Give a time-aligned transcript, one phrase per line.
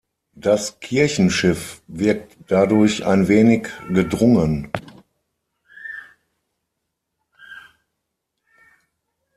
[0.33, 4.71] Das Kirchenschiff wirkt dadurch ein wenig gedrungen.